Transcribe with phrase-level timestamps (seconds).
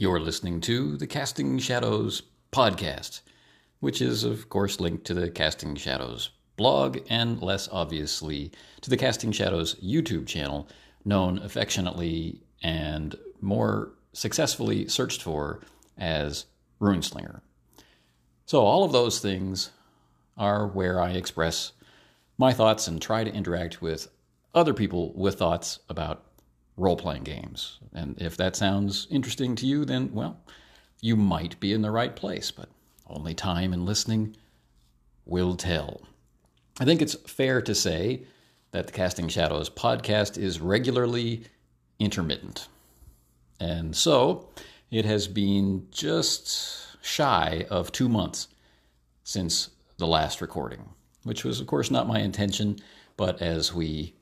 [0.00, 3.22] You're listening to the Casting Shadows podcast,
[3.80, 8.96] which is, of course, linked to the Casting Shadows blog and, less obviously, to the
[8.96, 10.68] Casting Shadows YouTube channel,
[11.04, 15.62] known affectionately and more successfully searched for
[15.96, 16.46] as
[16.80, 17.40] Runeslinger.
[18.46, 19.72] So, all of those things
[20.36, 21.72] are where I express
[22.38, 24.06] my thoughts and try to interact with
[24.54, 26.27] other people with thoughts about
[26.78, 27.78] role playing games.
[27.92, 30.40] And if that sounds interesting to you, then, well,
[31.00, 32.68] you might be in the right place, but
[33.06, 34.36] only time and listening
[35.26, 36.02] will tell.
[36.80, 38.22] I think it's fair to say
[38.70, 41.44] that the Casting Shadows podcast is regularly
[41.98, 42.68] intermittent.
[43.60, 44.48] And so
[44.90, 48.48] it has been just shy of two months
[49.24, 50.88] since the last recording,
[51.24, 52.78] which was, of course, not my intention,
[53.16, 54.14] but as we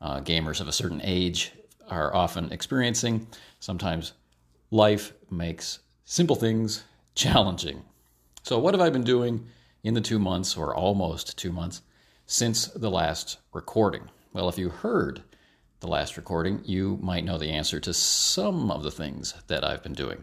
[0.00, 1.52] uh, gamers of a certain age
[1.90, 3.26] are often experiencing.
[3.58, 4.12] Sometimes
[4.70, 7.82] life makes simple things challenging.
[8.42, 9.46] So, what have I been doing
[9.82, 11.82] in the two months, or almost two months,
[12.26, 14.10] since the last recording?
[14.32, 15.22] Well, if you heard
[15.80, 19.82] the last recording, you might know the answer to some of the things that I've
[19.82, 20.22] been doing.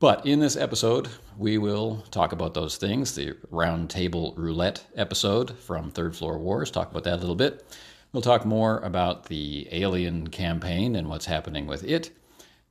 [0.00, 3.14] But in this episode, we will talk about those things.
[3.14, 7.66] The roundtable roulette episode from Third Floor Wars, talk about that a little bit.
[8.12, 12.10] We'll talk more about the Alien campaign and what's happening with it.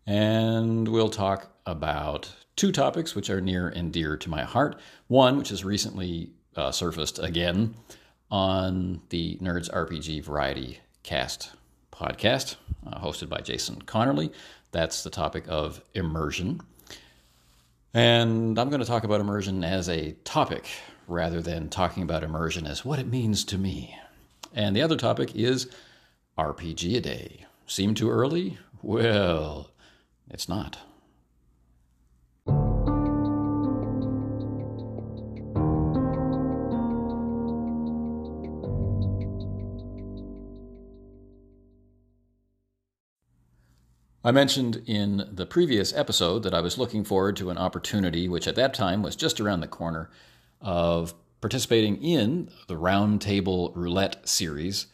[0.07, 4.79] And we'll talk about two topics which are near and dear to my heart.
[5.07, 7.75] One, which has recently uh, surfaced again
[8.31, 11.51] on the Nerds RPG Variety Cast
[11.91, 14.33] podcast, uh, hosted by Jason Connerly.
[14.71, 16.61] That's the topic of immersion.
[17.93, 20.67] And I'm going to talk about immersion as a topic
[21.07, 23.95] rather than talking about immersion as what it means to me.
[24.57, 25.69] And the other topic is
[26.35, 27.45] RPG a day.
[27.67, 28.57] Seem too early?
[28.81, 29.69] Well,
[30.31, 30.79] it's not.
[44.23, 48.47] I mentioned in the previous episode that I was looking forward to an opportunity, which
[48.47, 50.09] at that time was just around the corner,
[50.59, 54.87] of participating in the Roundtable Roulette series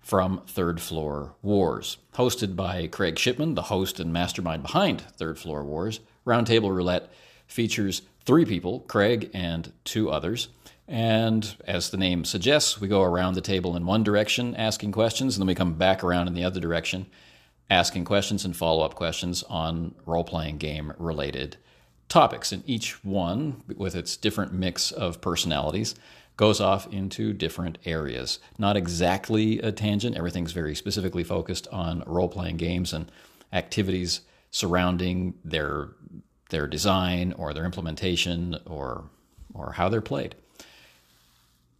[0.00, 1.98] from Third Floor Wars.
[2.14, 7.12] Hosted by Craig Shipman, the host and mastermind behind Third Floor Wars, Roundtable Roulette
[7.46, 10.48] features three people, Craig and two others.
[10.88, 15.36] And as the name suggests, we go around the table in one direction asking questions,
[15.36, 17.06] and then we come back around in the other direction
[17.70, 21.56] asking questions and follow up questions on role playing game related
[22.10, 25.94] topics, and each one, with its different mix of personalities,
[26.36, 28.38] goes off into different areas.
[28.58, 33.10] Not exactly a tangent, everything's very specifically focused on role playing games and
[33.52, 35.90] activities surrounding their,
[36.50, 39.04] their design or their implementation or,
[39.54, 40.34] or how they're played.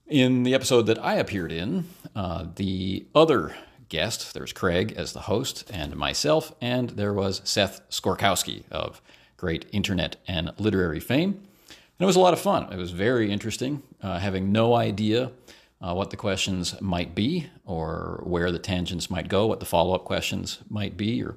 [0.07, 3.57] In the episode that I appeared in, uh, the other
[3.89, 9.01] guest, there's Craig as the host and myself, and there was Seth Skorkowsky of
[9.41, 11.31] great internet and literary fame.
[11.31, 12.71] And it was a lot of fun.
[12.73, 15.33] It was very interesting, uh, having no idea
[15.81, 19.95] uh, what the questions might be or where the tangents might go, what the follow
[19.95, 21.37] up questions might be, or,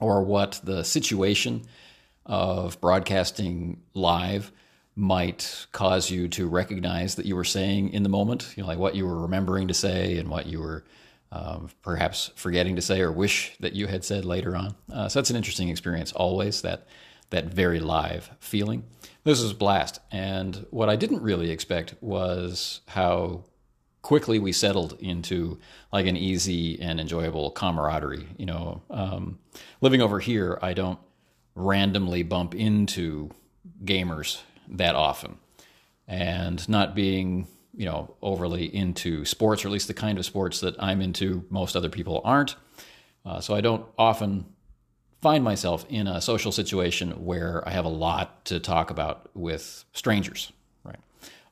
[0.00, 1.62] or what the situation
[2.26, 4.50] of broadcasting live
[4.96, 8.78] might cause you to recognize that you were saying in the moment, you know, like
[8.78, 10.84] what you were remembering to say and what you were
[11.32, 14.74] um, perhaps forgetting to say or wish that you had said later on.
[14.92, 16.88] Uh, so that's an interesting experience always, that
[17.30, 18.84] that very live feeling.
[19.24, 20.00] This was a blast.
[20.10, 23.44] And what I didn't really expect was how
[24.02, 25.58] quickly we settled into
[25.92, 28.26] like an easy and enjoyable camaraderie.
[28.36, 29.38] You know, um,
[29.80, 30.98] living over here, I don't
[31.54, 33.30] randomly bump into
[33.84, 35.38] gamers that often.
[36.08, 37.46] And not being,
[37.76, 41.44] you know, overly into sports, or at least the kind of sports that I'm into,
[41.50, 42.56] most other people aren't.
[43.24, 44.46] Uh, so I don't often
[45.20, 49.84] find myself in a social situation where I have a lot to talk about with
[49.92, 50.52] strangers,
[50.84, 50.98] right?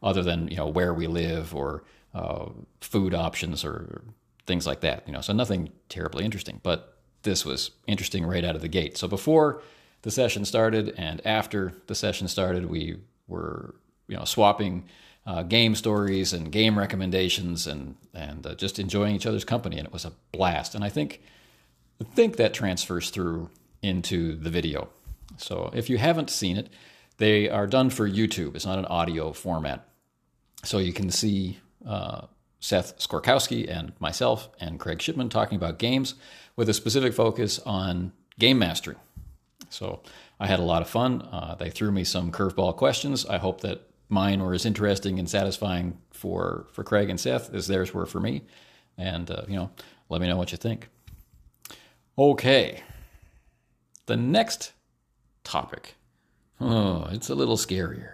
[0.03, 1.85] Other than you know where we live or
[2.15, 2.47] uh,
[2.81, 4.03] food options or
[4.47, 5.21] things like that, you know.
[5.21, 8.97] So nothing terribly interesting, but this was interesting right out of the gate.
[8.97, 9.63] So before
[10.03, 13.75] the session started and after the session started, we were
[14.09, 14.85] you know swapping.
[15.27, 19.87] Uh, game stories and game recommendations and and uh, just enjoying each other's company and
[19.87, 21.21] it was a blast and I think
[22.05, 23.51] Think that transfers through
[23.83, 24.89] into the video.
[25.37, 26.69] So if you haven't seen it,
[27.19, 28.55] they are done for YouTube.
[28.55, 29.87] It's not an audio format.
[30.65, 32.23] So you can see uh,
[32.61, 36.15] Seth Skorkowsky and myself and Craig Shipman talking about games
[36.57, 38.97] with a specific focus on game mastery.
[39.71, 40.03] So
[40.41, 41.23] I had a lot of fun.
[41.23, 43.27] Uh, they threw me some curveball questions.
[43.27, 47.67] I hope that mine were as interesting and satisfying for, for Craig and Seth as
[47.67, 48.43] theirs were for me.
[48.97, 49.71] And, uh, you know,
[50.09, 50.89] let me know what you think.
[52.19, 52.83] Okay.
[54.07, 54.73] The next
[55.45, 55.95] topic.
[56.61, 58.11] Oh, it's a little scarier.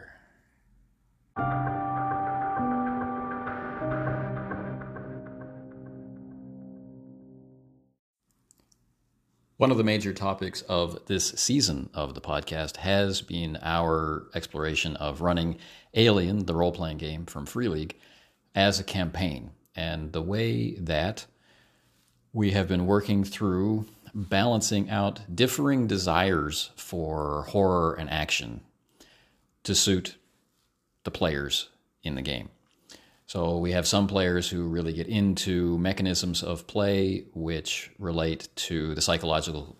[9.56, 14.97] One of the major topics of this season of the podcast has been our exploration
[14.97, 15.56] of running
[15.95, 17.97] Alien, the role playing game from Free League,
[18.55, 21.25] as a campaign, and the way that
[22.35, 28.61] we have been working through balancing out differing desires for horror and action
[29.63, 30.17] to suit
[31.05, 31.71] the players
[32.03, 32.51] in the game.
[33.27, 38.95] So we have some players who really get into mechanisms of play which relate to
[38.95, 39.77] the psychological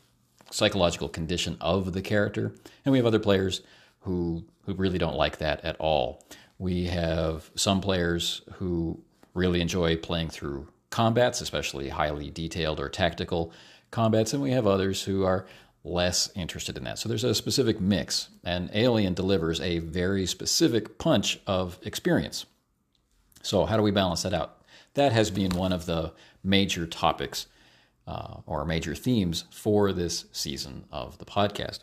[0.50, 2.55] psychological condition of the character,
[2.85, 3.62] and we have other players
[4.00, 6.25] who who really don't like that at all.
[6.59, 9.00] We have some players who
[9.35, 13.52] really enjoy playing through combats, especially highly detailed or tactical
[13.91, 15.44] combats, and we have others who are
[15.82, 17.00] less interested in that.
[17.00, 22.46] So there's a specific mix, and Alien delivers a very specific punch of experience.
[23.43, 24.62] So, how do we balance that out?
[24.94, 26.12] That has been one of the
[26.44, 27.49] major topics
[28.06, 31.81] uh, or major themes for this season of the podcast.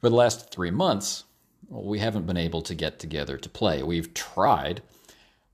[0.00, 1.22] For the last three months,
[1.68, 3.84] well, we haven't been able to get together to play.
[3.84, 4.82] We've tried,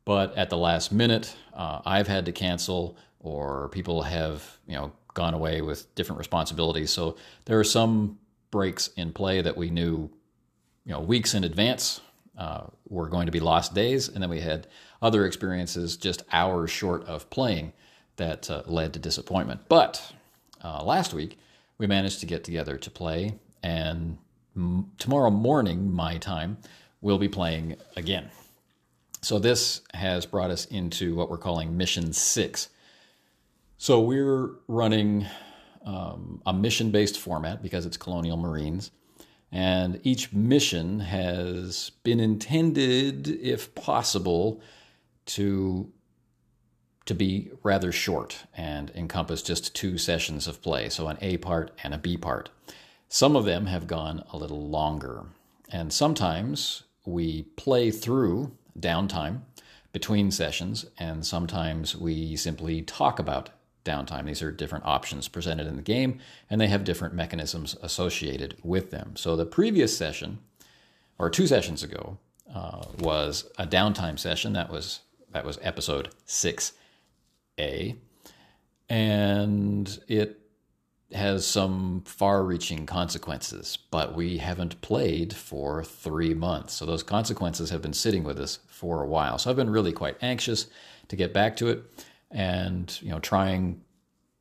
[0.05, 4.93] but at the last minute, uh, I've had to cancel, or people have, you know,
[5.15, 6.91] gone away with different responsibilities.
[6.91, 8.19] So there are some
[8.51, 10.11] breaks in play that we knew,
[10.85, 12.01] you know, weeks in advance
[12.37, 14.67] uh, were going to be lost days, and then we had
[15.01, 17.73] other experiences just hours short of playing
[18.17, 19.61] that uh, led to disappointment.
[19.69, 20.13] But
[20.63, 21.39] uh, last week
[21.79, 24.19] we managed to get together to play, and
[24.57, 26.59] m- tomorrow morning, my time,
[27.01, 28.31] we'll be playing again.
[29.25, 32.69] So this has brought us into what we're calling Mission Six.
[33.79, 35.27] So we're running
[35.87, 38.91] um, a mission-based format because it's Colonial Marines.
[39.51, 44.61] And each mission has been intended, if possible,
[45.27, 45.91] to,
[47.07, 51.71] to be rather short and encompass just two sessions of play, so an A part
[51.83, 52.51] and a B part.
[53.09, 55.25] Some of them have gone a little longer.
[55.71, 59.43] And sometimes we play through downtime
[59.93, 63.51] between sessions, and sometimes we simply talk about
[63.85, 64.27] downtime.
[64.27, 66.19] These are different options presented in the game,
[66.51, 69.13] and they have different mechanisms associated with them.
[69.15, 70.39] So the previous session,
[71.19, 72.19] or two sessions ago,
[72.53, 74.53] uh, was a downtime session.
[74.55, 75.01] That was
[75.31, 76.73] that was episode six
[77.59, 77.97] A,
[78.89, 80.41] and it
[81.13, 83.79] has some far-reaching consequences.
[83.91, 88.59] But we haven't played for three months, so those consequences have been sitting with us
[88.67, 89.39] for a while.
[89.39, 90.67] So I've been really quite anxious
[91.09, 91.85] to get back to it
[92.31, 93.81] and you know trying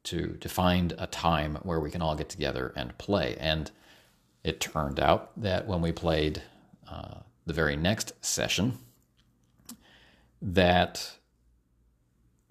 [0.03, 3.37] to to find a time where we can all get together and play.
[3.39, 3.71] And
[4.43, 6.41] it turned out that when we played
[6.89, 8.77] uh, the very next session,
[10.41, 11.17] that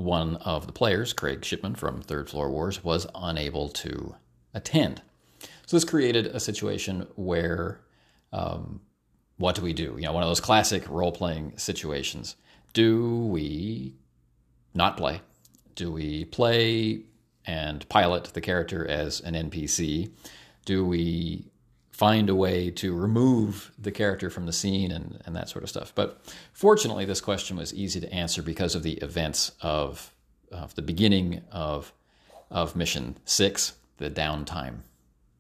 [0.02, 4.16] one of the players, Craig Shipman from Third Floor Wars, was unable to
[4.54, 5.02] attend.
[5.66, 7.80] So this created a situation where,
[8.32, 8.80] um,
[9.38, 9.94] what do we do?
[9.97, 12.37] You know, one of those classic role playing situations.
[12.73, 13.94] Do we
[14.75, 15.21] not play?
[15.75, 17.02] Do we play
[17.47, 20.11] and pilot the character as an NPC?
[20.64, 21.51] Do we
[22.02, 25.71] find a way to remove the character from the scene and, and that sort of
[25.71, 25.92] stuff?
[25.94, 26.21] But
[26.52, 30.12] fortunately, this question was easy to answer because of the events of,
[30.50, 31.92] of the beginning of,
[32.50, 34.78] of Mission 6, the downtime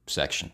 [0.06, 0.52] section.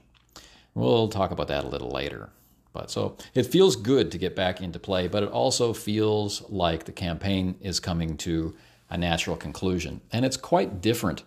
[0.73, 2.31] We'll talk about that a little later.
[2.73, 6.85] But so it feels good to get back into play, but it also feels like
[6.85, 8.57] the campaign is coming to
[8.89, 10.01] a natural conclusion.
[10.11, 11.23] And it's quite different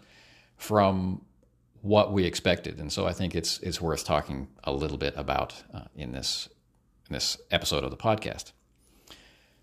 [0.58, 1.22] from
[1.82, 2.80] what we expected.
[2.80, 6.48] And so I think it's, it's worth talking a little bit about uh, in, this,
[7.10, 8.52] in this episode of the podcast.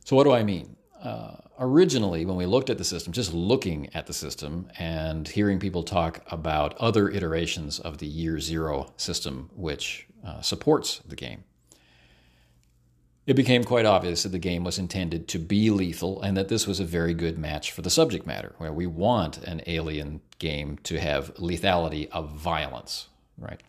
[0.04, 0.76] So, what do I mean?
[1.02, 5.60] Uh, originally, when we looked at the system, just looking at the system and hearing
[5.60, 11.44] people talk about other iterations of the year zero system, which uh, supports the game,
[13.28, 16.66] it became quite obvious that the game was intended to be lethal and that this
[16.66, 20.78] was a very good match for the subject matter, where we want an alien game
[20.84, 23.62] to have lethality of violence, right?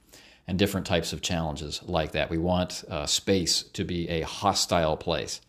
[0.48, 2.30] And different types of challenges like that.
[2.30, 5.42] We want uh, space to be a hostile place.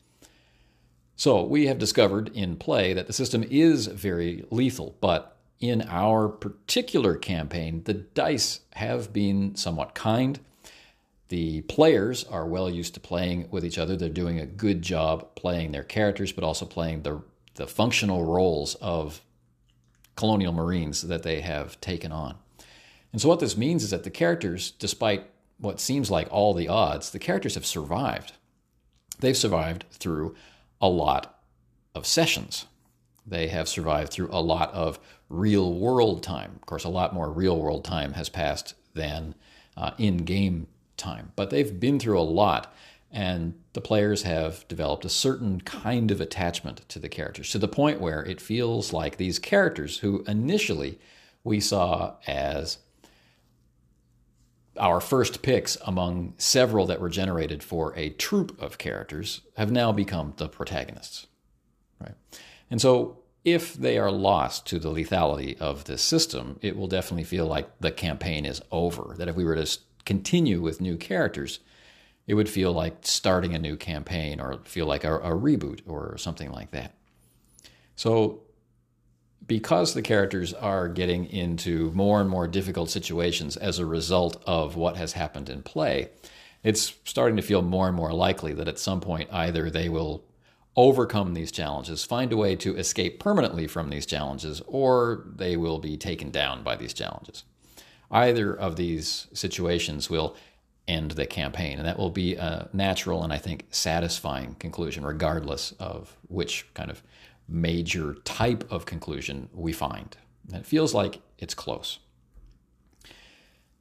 [1.14, 6.28] So we have discovered in play that the system is very lethal, but in our
[6.28, 10.40] particular campaign, the dice have been somewhat kind.
[11.30, 13.96] The players are well used to playing with each other.
[13.96, 17.22] They're doing a good job playing their characters, but also playing the,
[17.54, 19.20] the functional roles of
[20.16, 22.36] colonial marines that they have taken on.
[23.12, 26.66] And so, what this means is that the characters, despite what seems like all the
[26.66, 28.32] odds, the characters have survived.
[29.20, 30.34] They've survived through
[30.80, 31.40] a lot
[31.94, 32.66] of sessions.
[33.24, 36.56] They have survived through a lot of real world time.
[36.56, 39.36] Of course, a lot more real world time has passed than
[39.76, 40.66] uh, in game
[41.00, 42.72] time, but they've been through a lot.
[43.12, 47.66] And the players have developed a certain kind of attachment to the characters to the
[47.66, 51.00] point where it feels like these characters, who initially
[51.42, 52.78] we saw as
[54.78, 59.90] our first picks among several that were generated for a troupe of characters, have now
[59.90, 61.26] become the protagonists.
[62.00, 62.14] Right?
[62.70, 67.24] And so if they are lost to the lethality of this system, it will definitely
[67.24, 69.14] feel like the campaign is over.
[69.18, 69.66] That if we were to
[70.04, 71.60] continue with new characters,
[72.26, 76.16] it would feel like starting a new campaign or feel like a, a reboot or
[76.18, 76.94] something like that.
[77.96, 78.40] So,
[79.46, 84.76] because the characters are getting into more and more difficult situations as a result of
[84.76, 86.10] what has happened in play,
[86.62, 90.24] it's starting to feel more and more likely that at some point either they will
[90.76, 95.78] overcome these challenges, find a way to escape permanently from these challenges, or they will
[95.78, 97.44] be taken down by these challenges.
[98.10, 100.36] Either of these situations will
[100.88, 105.72] end the campaign, and that will be a natural and I think satisfying conclusion, regardless
[105.78, 107.02] of which kind of
[107.48, 110.16] major type of conclusion we find.
[110.48, 112.00] And it feels like it's close.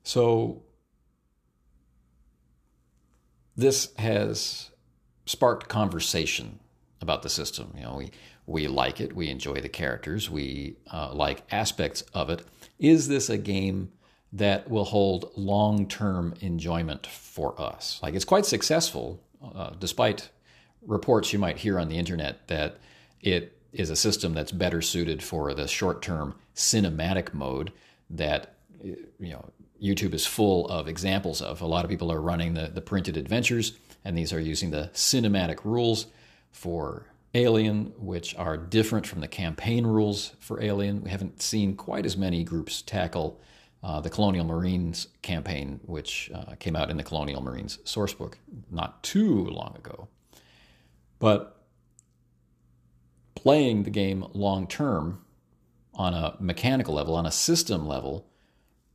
[0.03, 0.63] So,
[3.55, 4.69] this has
[5.25, 6.59] sparked conversation
[7.01, 7.73] about the system.
[7.75, 8.11] You know, we
[8.45, 12.43] we like it, we enjoy the characters, we uh, like aspects of it.
[12.79, 13.91] Is this a game
[14.33, 17.99] that will hold long term enjoyment for us?
[18.01, 19.21] Like it's quite successful,
[19.55, 20.29] uh, despite
[20.85, 22.77] reports you might hear on the internet that
[23.21, 27.71] it is a system that's better suited for the short term cinematic mode
[28.09, 31.61] that you know YouTube is full of examples of.
[31.61, 34.89] A lot of people are running the, the printed adventures, and these are using the
[34.93, 36.07] cinematic rules
[36.51, 41.03] for Alien, which are different from the campaign rules for Alien.
[41.03, 43.39] We haven't seen quite as many groups tackle
[43.81, 48.33] uh, the Colonial Marines campaign, which uh, came out in the Colonial Marines sourcebook
[48.69, 50.07] not too long ago.
[51.17, 51.63] But
[53.35, 55.21] playing the game long term
[55.93, 58.25] on a mechanical level, on a system level,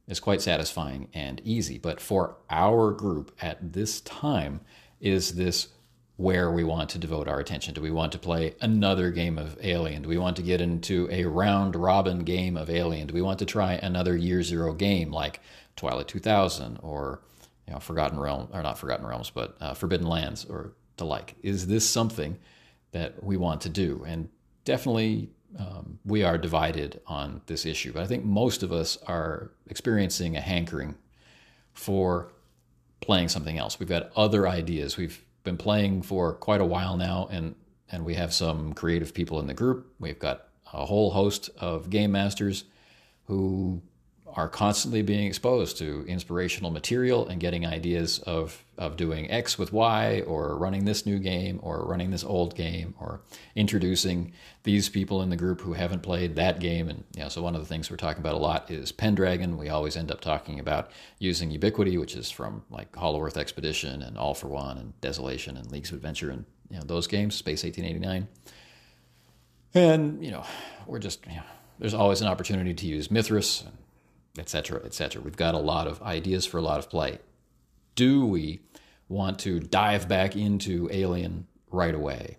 [0.06, 1.78] is quite satisfying and easy.
[1.78, 4.60] But for our group at this time,
[5.00, 5.68] is this
[6.16, 7.74] where we want to devote our attention.
[7.74, 10.02] Do we want to play another game of Alien?
[10.02, 13.08] Do we want to get into a round robin game of Alien?
[13.08, 15.40] Do we want to try another Year Zero game like
[15.74, 17.20] Twilight 2000 or
[17.66, 21.34] you know Forgotten Realms or not Forgotten Realms, but uh, Forbidden Lands or the like?
[21.42, 22.38] Is this something
[22.92, 24.04] that we want to do?
[24.06, 24.28] And
[24.64, 25.30] definitely.
[25.56, 30.36] Um, we are divided on this issue, but I think most of us are experiencing
[30.36, 30.96] a hankering
[31.72, 32.32] for
[33.00, 33.78] playing something else.
[33.78, 34.96] We've got other ideas.
[34.96, 37.54] We've been playing for quite a while now, and
[37.90, 39.94] and we have some creative people in the group.
[40.00, 42.64] We've got a whole host of game masters
[43.26, 43.82] who
[44.34, 49.72] are constantly being exposed to inspirational material and getting ideas of, of doing X with
[49.72, 53.20] Y or running this new game or running this old game or
[53.54, 54.32] introducing
[54.64, 56.88] these people in the group who haven't played that game.
[56.88, 59.56] And know, so one of the things we're talking about a lot is Pendragon.
[59.56, 64.02] We always end up talking about using Ubiquity, which is from like Hollow Earth Expedition
[64.02, 67.36] and All for One and Desolation and Leagues of Adventure and you know those games,
[67.36, 68.26] Space 1889.
[69.74, 70.44] And you know,
[70.88, 71.42] we're just you know,
[71.78, 73.76] there's always an opportunity to use Mythras and
[74.38, 75.22] etc., etc.
[75.22, 77.18] We've got a lot of ideas for a lot of play.
[77.94, 78.60] Do we
[79.08, 82.38] want to dive back into Alien right away?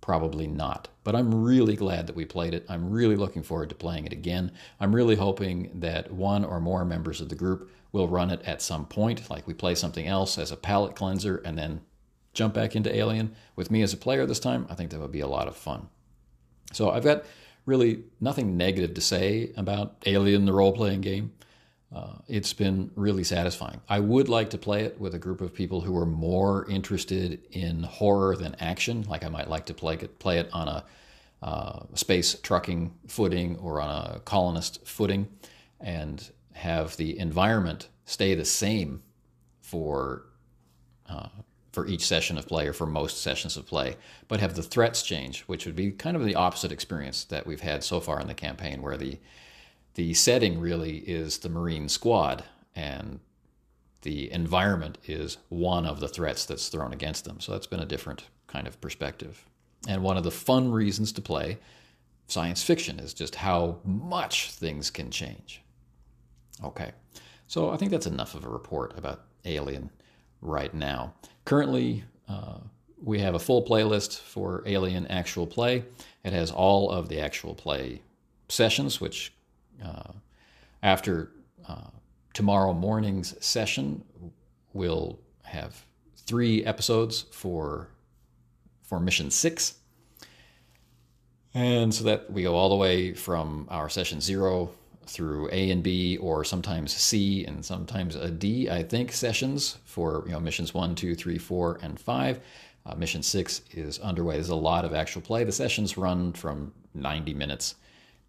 [0.00, 0.88] Probably not.
[1.04, 2.64] But I'm really glad that we played it.
[2.68, 4.52] I'm really looking forward to playing it again.
[4.80, 8.62] I'm really hoping that one or more members of the group will run it at
[8.62, 11.80] some point, like we play something else as a palate cleanser and then
[12.34, 14.66] jump back into Alien with me as a player this time.
[14.68, 15.88] I think that would be a lot of fun.
[16.72, 17.24] So I've got
[17.66, 21.32] really nothing negative to say about Alien, the role playing game.
[21.94, 23.80] Uh, it's been really satisfying.
[23.88, 27.40] I would like to play it with a group of people who are more interested
[27.52, 29.02] in horror than action.
[29.08, 30.84] Like I might like to play it, play it on a
[31.42, 35.28] uh, space trucking footing or on a colonist footing,
[35.80, 39.02] and have the environment stay the same
[39.60, 40.24] for
[41.08, 41.28] uh,
[41.76, 43.96] for each session of play or for most sessions of play,
[44.28, 47.60] but have the threats change, which would be kind of the opposite experience that we've
[47.60, 49.18] had so far in the campaign, where the
[49.92, 53.20] the setting really is the Marine squad, and
[54.00, 57.40] the environment is one of the threats that's thrown against them.
[57.40, 59.44] So that's been a different kind of perspective.
[59.86, 61.58] And one of the fun reasons to play
[62.26, 65.60] science fiction is just how much things can change.
[66.64, 66.92] Okay,
[67.46, 69.90] so I think that's enough of a report about Alien
[70.40, 71.12] right now.
[71.46, 72.58] Currently, uh,
[73.00, 75.84] we have a full playlist for Alien Actual Play.
[76.24, 78.02] It has all of the actual play
[78.48, 79.32] sessions, which
[79.84, 80.10] uh,
[80.82, 81.30] after
[81.68, 81.90] uh,
[82.34, 84.04] tomorrow morning's session,
[84.72, 85.86] we'll have
[86.16, 87.90] three episodes for
[88.82, 89.76] for mission six.
[91.54, 94.70] And so that we go all the way from our session zero
[95.06, 100.24] through A and B, or sometimes C and sometimes a D, I think, sessions for
[100.26, 102.40] you know missions one, two, three, four, and five.
[102.84, 104.34] Uh, mission six is underway.
[104.34, 105.42] There's a lot of actual play.
[105.42, 107.74] The sessions run from 90 minutes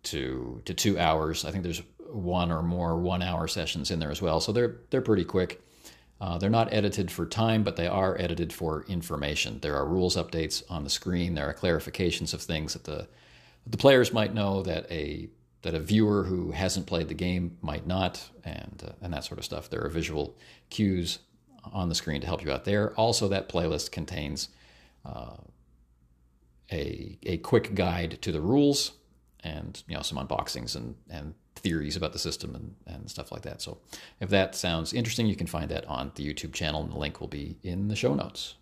[0.04, 1.46] to to two hours.
[1.46, 4.40] I think there's one or more one hour sessions in there as well.
[4.40, 5.62] So they're they're pretty quick.
[6.20, 9.60] Uh, they're not edited for time, but they are edited for information.
[9.60, 11.36] There are rules updates on the screen.
[11.36, 13.08] There are clarifications of things that the
[13.68, 15.30] the players might know that a
[15.68, 19.38] that a viewer who hasn't played the game might not, and uh, and that sort
[19.38, 19.70] of stuff.
[19.70, 20.38] There are visual
[20.70, 21.20] cues
[21.74, 22.94] on the screen to help you out there.
[22.94, 24.48] Also, that playlist contains
[25.06, 25.36] uh,
[26.72, 28.94] a a quick guide to the rules
[29.42, 33.42] and you know some unboxings and and theories about the system and, and stuff like
[33.42, 33.62] that.
[33.62, 33.80] So
[34.22, 37.20] if that sounds interesting, you can find that on the YouTube channel, and the link
[37.20, 38.56] will be in the show notes.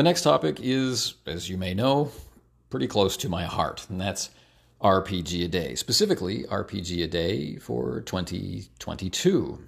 [0.00, 2.10] The next topic is, as you may know,
[2.70, 4.30] pretty close to my heart, and that's
[4.80, 9.58] RPG a Day, specifically RPG a Day for 2022.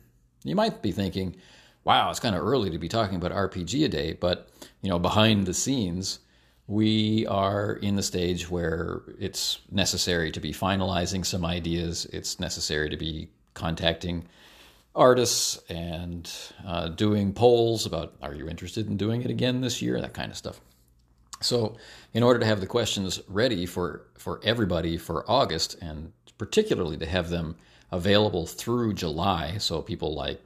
[0.43, 1.37] You might be thinking,
[1.85, 4.49] wow, it's kind of early to be talking about RPG a Day, but
[4.81, 6.21] you know, behind the scenes,
[6.67, 12.07] we are in the stage where it's necessary to be finalizing some ideas.
[12.07, 14.27] It's necessary to be contacting
[14.95, 16.31] artists and
[16.67, 20.31] uh, doing polls about are you interested in doing it again this year, that kind
[20.31, 20.61] of stuff.
[21.41, 21.77] So,
[22.13, 27.07] in order to have the questions ready for, for everybody for August, and particularly to
[27.07, 27.57] have them
[27.91, 30.41] available through July, so people like,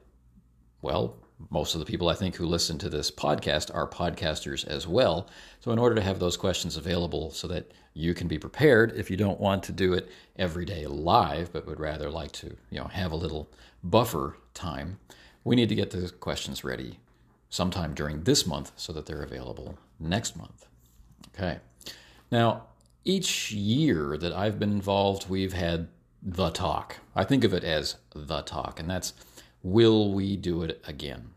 [0.80, 1.16] well,
[1.50, 5.28] most of the people I think who listen to this podcast are podcasters as well.
[5.60, 9.10] So, in order to have those questions available so that you can be prepared, if
[9.10, 12.78] you don't want to do it every day live, but would rather like to, you
[12.78, 13.48] know, have a little
[13.82, 14.98] buffer time,
[15.44, 16.98] we need to get the questions ready
[17.48, 20.66] sometime during this month so that they're available next month.
[21.34, 21.58] Okay.
[22.30, 22.64] Now,
[23.02, 25.88] each year that I've been involved, we've had
[26.22, 26.96] the talk.
[27.14, 29.14] I think of it as the talk, and that's
[29.62, 31.30] will we do it again?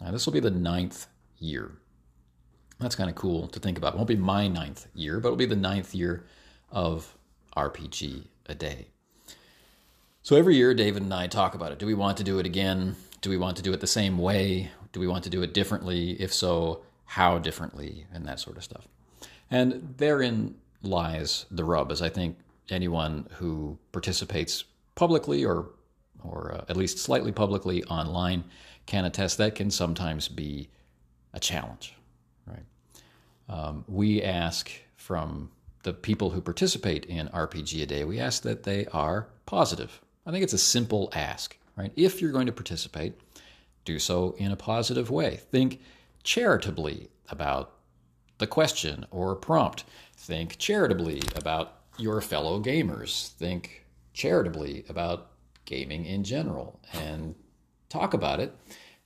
[0.00, 1.72] Now, this will be the ninth year.
[2.78, 3.94] That's kind of cool to think about.
[3.94, 6.26] It won't be my ninth year, but it'll be the ninth year
[6.70, 7.16] of
[7.56, 8.88] RPG a day.
[10.22, 11.78] So every year, David and I talk about it.
[11.78, 12.96] Do we want to do it again?
[13.20, 14.70] Do we want to do it the same way?
[14.92, 16.20] Do we want to do it differently?
[16.20, 18.06] If so, how differently?
[18.12, 18.88] And that sort of stuff.
[19.50, 22.36] And therein lies the rub, as I think
[22.70, 25.70] anyone who participates publicly or
[26.24, 28.44] or uh, at least slightly publicly online
[28.86, 30.68] can attest that can sometimes be
[31.32, 31.95] a challenge?
[33.48, 35.50] Um, we ask from
[35.82, 40.00] the people who participate in RPG a day, we ask that they are positive.
[40.26, 41.92] I think it's a simple ask, right?
[41.94, 43.14] If you're going to participate,
[43.84, 45.36] do so in a positive way.
[45.36, 45.80] Think
[46.24, 47.72] charitably about
[48.38, 49.84] the question or prompt.
[50.16, 53.28] Think charitably about your fellow gamers.
[53.32, 55.30] Think charitably about
[55.64, 57.34] gaming in general and
[57.88, 58.56] talk about it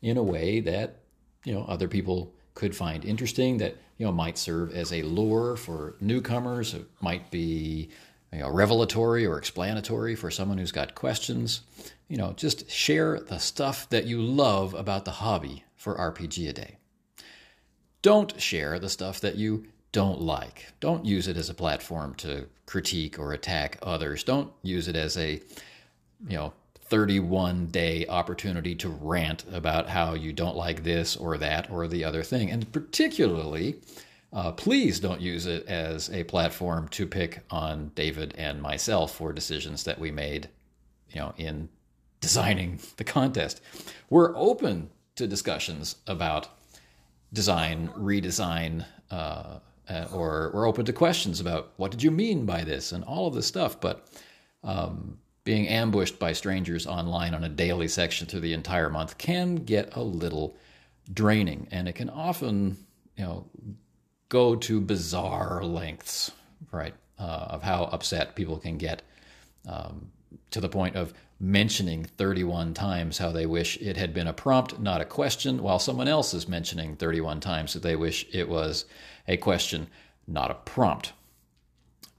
[0.03, 1.01] in a way that
[1.45, 5.57] you know other people could find interesting that you know might serve as a lure
[5.57, 7.89] for newcomers it might be
[8.33, 11.63] you know, revelatory or explanatory for someone who's got questions.
[12.09, 16.53] You know just share the stuff that you love about the hobby for rpg a
[16.53, 16.77] day.
[18.03, 20.67] Don't share the stuff that you don't like.
[20.81, 24.23] Don't use it as a platform to critique or attack others.
[24.23, 25.41] Don't use it as a
[26.29, 26.53] you know
[26.91, 32.05] 31 day opportunity to rant about how you don't like this or that or the
[32.05, 32.51] other thing.
[32.51, 33.81] And particularly,
[34.33, 39.33] uh, please don't use it as a platform to pick on David and myself for
[39.33, 40.49] decisions that we made,
[41.11, 41.69] you know, in
[42.21, 43.61] designing the contest.
[44.11, 46.49] We're open to discussions about
[47.33, 52.63] design, redesign, uh, uh, or we're open to questions about what did you mean by
[52.65, 53.81] this and all of this stuff.
[53.81, 54.07] But
[54.63, 59.57] um, being ambushed by strangers online on a daily section through the entire month can
[59.57, 60.57] get a little
[61.13, 62.77] draining, and it can often,
[63.17, 63.47] you know,
[64.29, 66.31] go to bizarre lengths,
[66.71, 69.03] right, uh, of how upset people can get
[69.69, 70.11] um,
[70.51, 74.79] to the point of mentioning 31 times how they wish it had been a prompt,
[74.79, 78.85] not a question, while someone else is mentioning 31 times that they wish it was
[79.27, 79.87] a question,
[80.27, 81.13] not a prompt.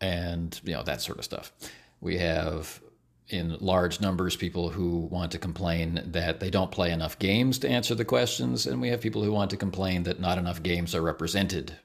[0.01, 1.51] And, you know, that sort of stuff.
[2.01, 2.81] We have
[3.31, 7.69] in large numbers people who want to complain that they don't play enough games to
[7.69, 10.93] answer the questions, and we have people who want to complain that not enough games
[10.93, 11.77] are represented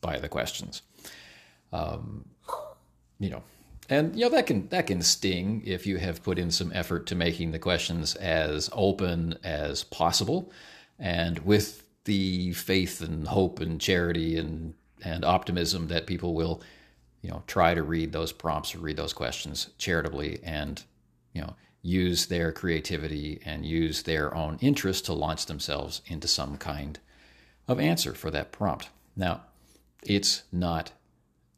[0.00, 0.82] by the questions.
[1.72, 2.26] Um,
[3.18, 3.42] you know,
[3.88, 7.06] and you know that can that can sting if you have put in some effort
[7.06, 10.52] to making the questions as open as possible,
[10.98, 16.62] and with the faith and hope and charity and and optimism that people will
[17.22, 20.84] you know try to read those prompts or read those questions charitably and
[21.32, 26.56] you know use their creativity and use their own interest to launch themselves into some
[26.56, 26.98] kind
[27.66, 28.90] of answer for that prompt.
[29.16, 29.42] Now
[30.02, 30.92] it's not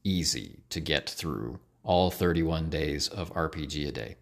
[0.05, 4.17] easy to get through all 31 days of rpg a day.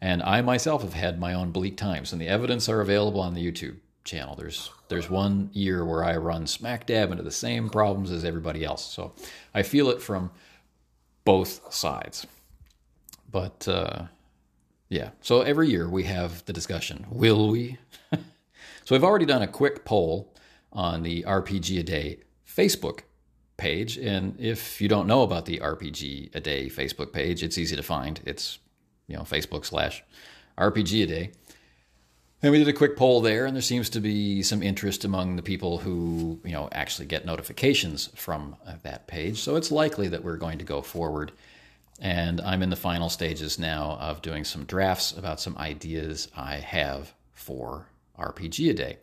[0.00, 3.34] And i myself have had my own bleak times and the evidence are available on
[3.34, 4.34] the youtube channel.
[4.36, 8.64] There's there's one year where i run smack dab into the same problems as everybody
[8.64, 8.84] else.
[8.84, 9.12] So
[9.54, 10.30] i feel it from
[11.24, 12.26] both sides.
[13.30, 14.04] But uh,
[14.88, 17.78] yeah, so every year we have the discussion will we?
[18.12, 18.18] so
[18.90, 20.34] we've already done a quick poll
[20.72, 23.00] on the RPG a Day Facebook
[23.56, 23.98] page.
[23.98, 27.82] And if you don't know about the RPG a Day Facebook page, it's easy to
[27.82, 28.20] find.
[28.24, 28.58] It's,
[29.06, 30.02] you know, Facebook slash
[30.56, 31.32] RPG a Day.
[32.40, 35.34] And we did a quick poll there, and there seems to be some interest among
[35.34, 39.40] the people who, you know, actually get notifications from uh, that page.
[39.40, 41.32] So it's likely that we're going to go forward.
[41.98, 46.56] And I'm in the final stages now of doing some drafts about some ideas I
[46.56, 48.98] have for RPG a day.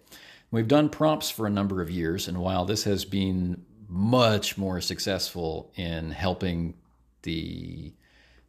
[0.51, 4.81] We've done prompts for a number of years, and while this has been much more
[4.81, 6.75] successful in helping
[7.23, 7.93] the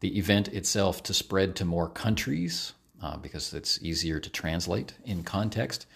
[0.00, 5.22] the event itself to spread to more countries uh, because it's easier to translate in
[5.22, 5.86] context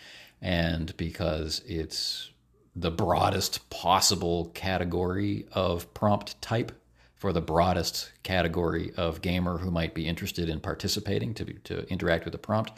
[0.41, 2.31] and because it's
[2.75, 6.73] the broadest possible category of prompt type
[7.21, 12.25] for the broadest category of gamer who might be interested in participating to, to interact
[12.25, 12.73] with the prompt.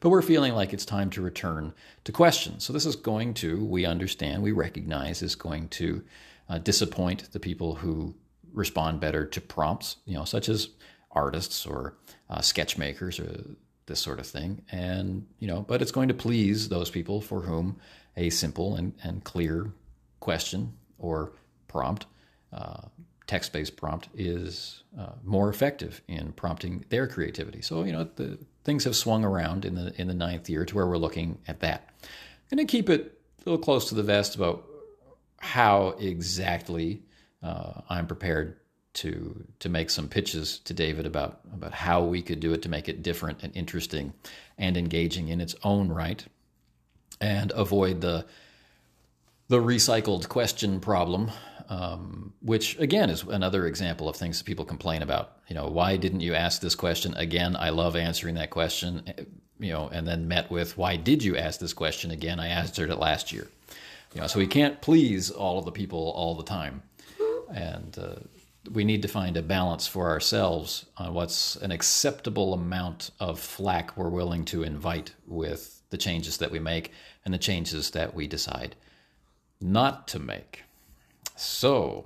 [0.00, 2.64] But we're feeling like it's time to return to questions.
[2.64, 6.02] So this is going to, we understand, we recognize, is going to
[6.48, 8.16] uh, disappoint the people who
[8.52, 10.70] respond better to prompts, you know, such as
[11.12, 11.94] artists or
[12.28, 13.44] uh, sketch makers or
[13.86, 14.62] this sort of thing.
[14.72, 17.76] And, you know, but it's going to please those people for whom
[18.16, 19.70] a simple and, and clear
[20.18, 21.30] question or
[21.68, 22.06] prompt,
[22.52, 22.88] uh,
[23.26, 27.62] text based prompt, is uh, more effective in prompting their creativity.
[27.62, 30.74] So, you know, the things have swung around in the, in the ninth year to
[30.74, 31.88] where we're looking at that.
[32.02, 34.64] I'm going to keep it a little close to the vest about
[35.38, 37.02] how exactly
[37.42, 38.58] uh, I'm prepared
[38.94, 42.68] to to make some pitches to David about about how we could do it to
[42.68, 44.12] make it different and interesting
[44.56, 46.24] and engaging in its own right,
[47.20, 48.24] and avoid the
[49.48, 51.30] the recycled question problem,
[51.68, 55.38] um, which again is another example of things that people complain about.
[55.48, 57.56] You know, why didn't you ask this question again?
[57.56, 59.02] I love answering that question.
[59.58, 62.40] You know, and then met with why did you ask this question again?
[62.40, 63.48] I answered it last year.
[64.14, 66.82] You know, so we can't please all of the people all the time,
[67.52, 68.14] and uh,
[68.72, 73.96] we need to find a balance for ourselves on what's an acceptable amount of flack
[73.96, 76.92] we're willing to invite with the changes that we make
[77.24, 78.74] and the changes that we decide
[79.60, 80.63] not to make.
[81.36, 82.04] So,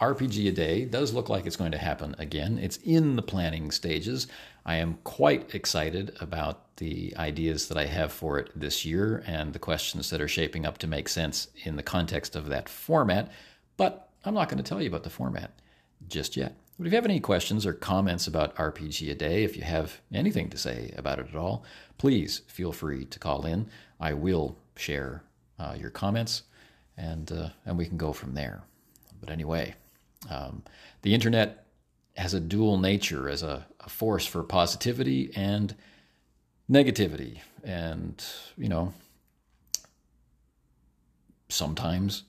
[0.00, 2.58] RPG a day does look like it's going to happen again.
[2.58, 4.26] It's in the planning stages.
[4.64, 9.52] I am quite excited about the ideas that I have for it this year and
[9.52, 13.30] the questions that are shaping up to make sense in the context of that format.
[13.76, 15.52] But I'm not going to tell you about the format
[16.08, 16.54] just yet.
[16.78, 20.00] But if you have any questions or comments about RPG a Day, if you have
[20.12, 21.64] anything to say about it at all,
[21.96, 23.68] please feel free to call in.
[23.98, 25.24] I will share
[25.58, 26.42] uh, your comments,
[26.98, 28.62] and uh, and we can go from there.
[29.20, 29.74] But anyway,
[30.28, 30.62] um,
[31.02, 31.64] the internet
[32.16, 35.74] has a dual nature as a, a force for positivity and
[36.70, 38.22] negativity, and
[38.56, 38.92] you know
[41.48, 42.24] sometimes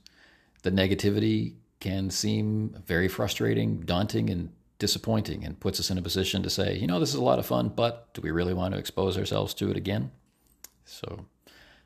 [0.64, 6.44] the negativity can seem very frustrating, daunting, and disappointing, and puts us in a position
[6.44, 8.74] to say, you know, this is a lot of fun, but do we really want
[8.74, 10.12] to expose ourselves to it again?
[10.86, 11.26] So,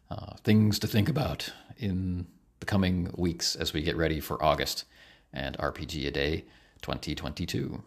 [0.09, 2.27] uh, things to think about in
[2.63, 4.85] the coming weeks as we get ready for August
[5.33, 6.45] and RPG a Day
[6.81, 7.83] 2022.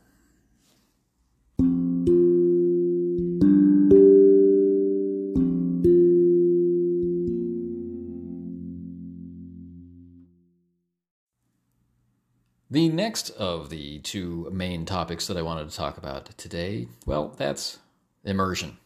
[12.69, 17.35] The next of the two main topics that I wanted to talk about today, well,
[17.39, 17.79] that's
[18.25, 18.77] immersion.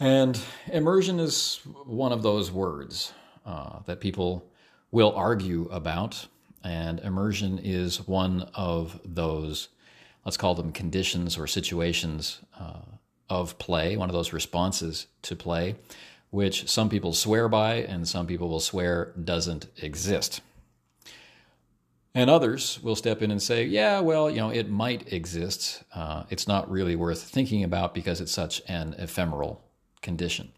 [0.00, 0.40] And
[0.72, 3.12] immersion is one of those words
[3.48, 4.46] uh, that people
[4.90, 6.26] will argue about.
[6.62, 9.68] And immersion is one of those,
[10.24, 12.82] let's call them conditions or situations uh,
[13.30, 15.76] of play, one of those responses to play,
[16.28, 20.42] which some people swear by and some people will swear doesn't exist.
[22.14, 25.84] And others will step in and say, yeah, well, you know, it might exist.
[25.94, 29.62] Uh, it's not really worth thinking about because it's such an ephemeral
[30.02, 30.52] condition.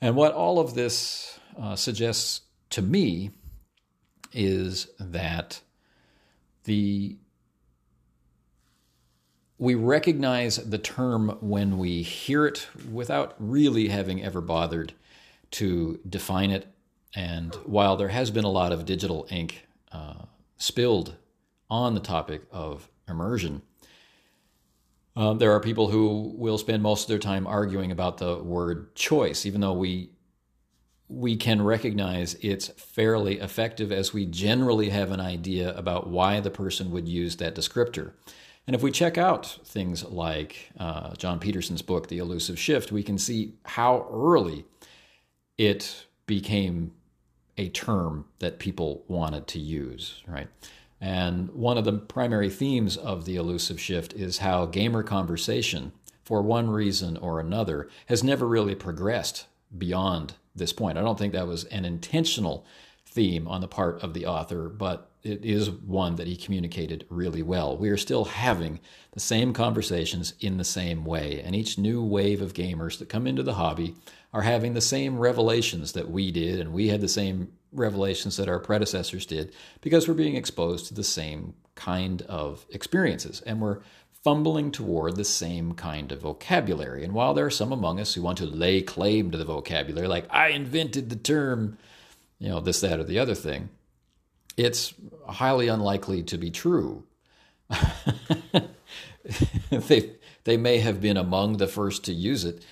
[0.00, 3.30] And what all of this uh, suggests to me
[4.32, 5.60] is that
[6.64, 7.16] the
[9.58, 14.92] we recognize the term when we hear it without really having ever bothered
[15.52, 16.66] to define it.
[17.14, 20.24] And while there has been a lot of digital ink uh,
[20.56, 21.14] spilled
[21.70, 23.62] on the topic of immersion.
[25.16, 28.94] Uh, there are people who will spend most of their time arguing about the word
[28.96, 30.10] choice, even though we
[31.08, 36.50] we can recognize it's fairly effective as we generally have an idea about why the
[36.50, 38.12] person would use that descriptor.
[38.66, 43.02] And if we check out things like uh, Jon Peterson's book, The Elusive Shift, we
[43.02, 44.64] can see how early
[45.58, 46.92] it became
[47.58, 50.48] a term that people wanted to use, right?
[51.00, 56.40] And one of the primary themes of the elusive shift is how gamer conversation, for
[56.40, 60.98] one reason or another, has never really progressed beyond this point.
[60.98, 62.66] I don't think that was an intentional
[63.06, 67.42] theme on the part of the author, but it is one that he communicated really
[67.42, 67.76] well.
[67.76, 68.80] We are still having
[69.12, 73.26] the same conversations in the same way, and each new wave of gamers that come
[73.26, 73.94] into the hobby
[74.32, 78.48] are having the same revelations that we did, and we had the same revelations that
[78.48, 83.80] our predecessors did because we're being exposed to the same kind of experiences and we're
[84.24, 87.04] fumbling toward the same kind of vocabulary.
[87.04, 90.08] And while there are some among us who want to lay claim to the vocabulary,
[90.08, 91.76] like, I invented the term,
[92.38, 93.68] you know, this, that, or the other thing,
[94.56, 94.94] it's
[95.28, 97.04] highly unlikely to be true.
[99.70, 100.12] they,
[100.44, 102.64] they may have been among the first to use it.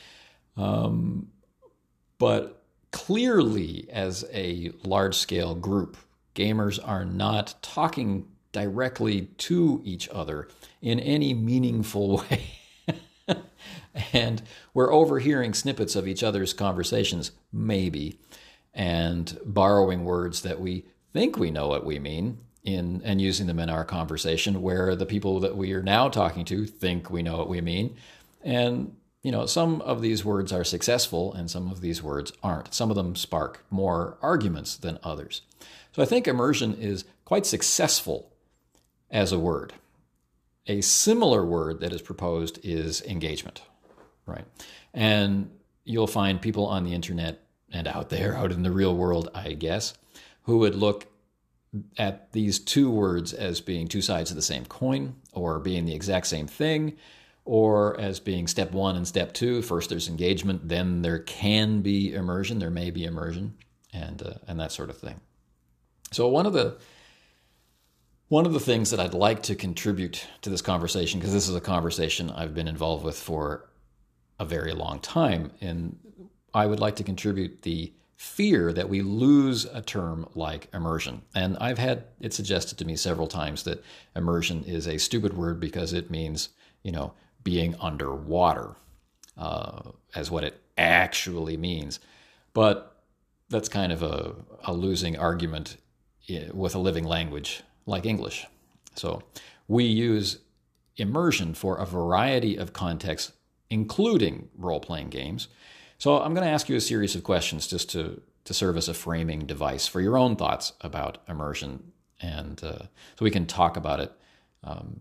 [0.57, 1.29] Um,
[2.19, 5.99] but clearly, as a large scale group,
[6.35, 10.49] gamers are not talking directly to each other
[10.81, 13.39] in any meaningful way.
[14.13, 14.43] and
[14.75, 18.19] we're overhearing snippets of each other's conversations, maybe,
[18.75, 23.59] and borrowing words that we think we know what we mean in and using them
[23.59, 27.37] in our conversation where the people that we are now talking to think we know
[27.37, 27.97] what we mean
[28.45, 32.75] and you know, some of these words are successful and some of these words aren't.
[32.75, 35.43] Some of them spark more arguments than others.
[35.93, 38.32] So I think immersion is quite successful
[39.13, 39.75] as a word.
[40.67, 43.63] A similar word that is proposed is engagement,
[44.27, 44.47] right?
[44.95, 45.51] And
[45.85, 49.53] you'll find people on the internet and out there, out in the real world, I
[49.53, 49.95] guess,
[50.43, 51.07] who would look
[51.97, 55.95] at these two words as being two sides of the same coin or being the
[55.95, 56.97] exact same thing
[57.45, 59.63] or as being step one and step two.
[59.63, 63.55] First, there's engagement, then there can be immersion, there may be immersion,
[63.93, 65.21] and uh, and that sort of thing.
[66.13, 66.77] So one of the
[68.33, 71.55] one of the things that I'd like to contribute to this conversation, because this is
[71.55, 73.69] a conversation I've been involved with for
[74.41, 75.99] a very long time, and
[76.55, 81.21] I would like to contribute the fear that we lose a term like immersion.
[81.35, 83.85] And I've had it suggested to me several times that
[84.17, 86.49] immersion is a stupid word because it means,
[86.83, 87.13] you know,
[87.45, 88.77] being underwater,
[89.37, 92.01] uh, as what it actually means.
[92.55, 92.97] But
[93.51, 95.77] that's kind of a, a losing argument
[96.55, 98.47] with a living language like English.
[98.95, 99.23] So
[99.69, 100.39] we use
[100.97, 103.33] immersion for a variety of contexts,
[103.71, 105.49] including role playing games.
[105.99, 108.89] So I'm going to ask you a series of questions just to, to serve as
[108.89, 111.93] a framing device for your own thoughts about immersion.
[112.21, 114.13] And uh, so we can talk about it
[114.65, 115.01] um,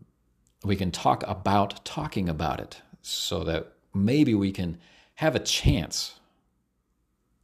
[0.63, 4.77] we can talk about talking about it so that maybe we can
[5.15, 6.19] have a chance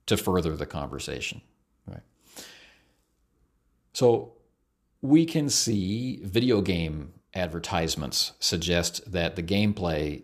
[0.05, 1.41] to further the conversation
[1.87, 2.03] right
[3.93, 4.33] so
[5.01, 10.23] we can see video game advertisements suggest that the gameplay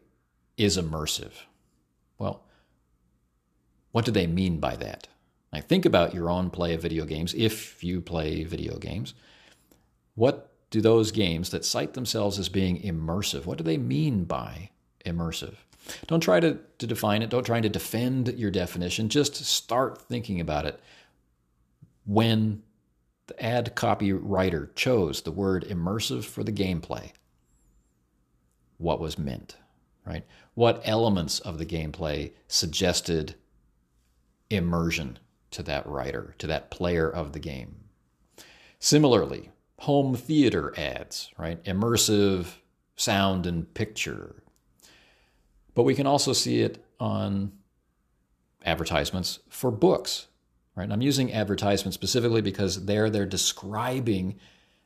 [0.57, 1.31] is immersive
[2.17, 2.43] well
[3.91, 5.07] what do they mean by that
[5.51, 9.13] like think about your own play of video games if you play video games
[10.15, 14.71] what do those games that cite themselves as being immersive, what do they mean by
[15.05, 15.53] immersive?
[16.07, 17.29] Don't try to, to define it.
[17.29, 19.07] Don't try to defend your definition.
[19.07, 20.79] Just start thinking about it
[22.07, 22.63] when
[23.27, 27.11] the ad copywriter chose the word immersive for the gameplay,
[28.77, 29.57] what was meant,
[30.05, 30.25] right?
[30.55, 33.35] What elements of the gameplay suggested
[34.49, 35.19] immersion
[35.51, 37.75] to that writer, to that player of the game.
[38.79, 41.63] Similarly, home theater ads, right?
[41.63, 42.55] Immersive
[42.95, 44.43] sound and picture.
[45.73, 47.53] But we can also see it on
[48.65, 50.27] advertisements for books,
[50.75, 50.83] right?
[50.83, 54.35] And I'm using advertisements specifically because there they're describing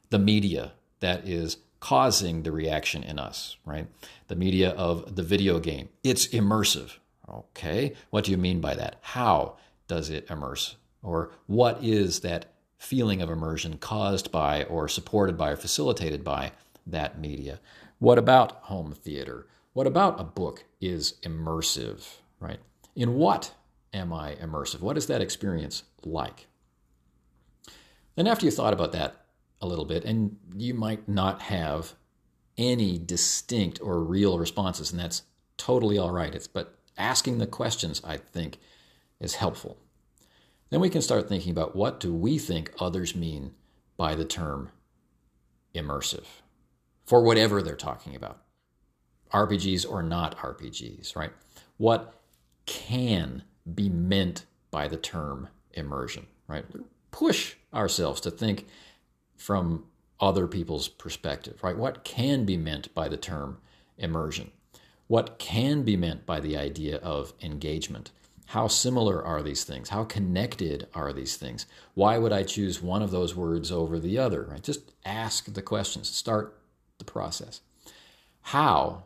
[0.10, 3.88] the media that is causing the reaction in us, right?
[4.28, 5.90] The media of the video game.
[6.04, 6.98] It's immersive.
[7.30, 8.98] Okay, what do you mean by that?
[9.02, 10.78] How does it immerse?
[11.04, 16.52] Or what is that feeling of immersion caused by or supported by or facilitated by
[16.86, 17.60] that media?
[18.00, 19.48] What about home theater?
[19.74, 22.60] What about a book is immersive, right?
[22.96, 23.54] In what
[23.94, 24.82] am I immersive?
[24.82, 26.48] What is that experience like?
[28.16, 29.26] Then, after you thought about that
[29.62, 31.94] a little bit, and you might not have
[32.58, 35.24] any distinct or real responses, and that's
[35.58, 36.34] totally all right.
[36.34, 38.58] It's, but asking the questions, I think,
[39.20, 39.78] is helpful.
[40.70, 43.54] Then we can start thinking about what do we think others mean
[43.96, 44.72] by the term
[45.74, 46.26] immersive
[47.06, 48.42] for whatever they're talking about.
[49.32, 51.32] RPGs or not RPGs, right?
[51.78, 52.22] What
[52.66, 53.44] can
[53.76, 56.66] be meant by the term immersion, right?
[57.12, 58.68] Push ourselves to think
[59.36, 59.86] from
[60.20, 61.78] other people's perspective, right?
[61.78, 63.60] What can be meant by the term
[63.98, 64.52] immersion?
[65.08, 68.12] What can be meant by the idea of engagement?
[68.48, 69.90] How similar are these things?
[69.90, 71.66] How connected are these things?
[71.94, 74.44] Why would I choose one of those words over the other?
[74.44, 74.64] Right?
[74.64, 76.10] Just ask the questions.
[76.10, 76.58] Start
[76.98, 77.62] the process.
[78.42, 79.04] How,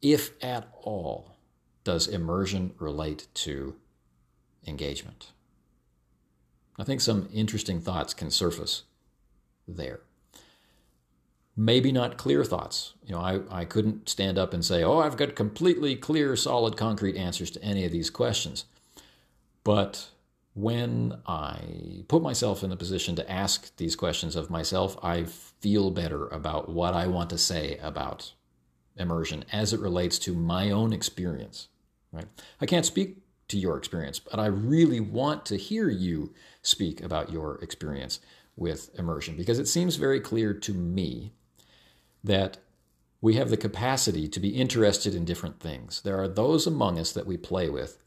[0.00, 1.36] if at all,
[1.84, 3.76] does immersion relate to
[4.68, 5.32] engagement?
[6.78, 8.84] I think some interesting thoughts can surface
[9.66, 10.00] there.
[11.56, 12.94] Maybe not clear thoughts.
[13.04, 16.76] You know, I, I couldn't stand up and say, oh, I've got completely clear, solid,
[16.76, 18.64] concrete answers to any of these questions.
[19.64, 20.08] But
[20.54, 25.90] when I put myself in the position to ask these questions of myself, I feel
[25.90, 28.32] better about what I want to say about
[28.96, 31.68] immersion as it relates to my own experience.
[32.12, 32.26] Right?
[32.60, 33.18] I can't speak
[33.48, 36.32] to your experience, but I really want to hear you
[36.62, 38.20] speak about your experience
[38.56, 41.32] with immersion because it seems very clear to me
[42.22, 42.58] that
[43.20, 46.02] we have the capacity to be interested in different things.
[46.02, 47.98] There are those among us that we play with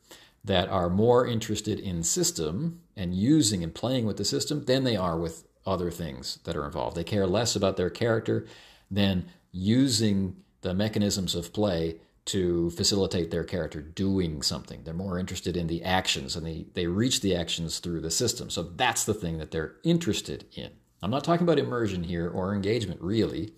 [0.44, 4.96] that are more interested in system and using and playing with the system than they
[4.96, 6.96] are with other things that are involved.
[6.96, 8.48] They care less about their character
[8.90, 14.84] than using the mechanisms of play to facilitate their character doing something.
[14.84, 18.50] They're more interested in the actions and they, they reach the actions through the system.
[18.50, 20.70] So that's the thing that they're interested in.
[21.02, 23.54] I'm not talking about immersion here or engagement, really.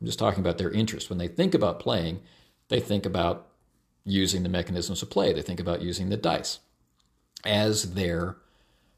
[0.00, 1.08] I'm just talking about their interest.
[1.08, 2.20] When they think about playing,
[2.68, 3.48] they think about
[4.04, 5.32] using the mechanisms of play.
[5.32, 6.58] They think about using the dice
[7.44, 8.36] as their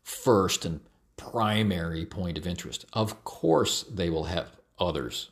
[0.03, 0.81] first and
[1.17, 2.85] primary point of interest.
[2.93, 4.49] Of course, they will have
[4.79, 5.31] others,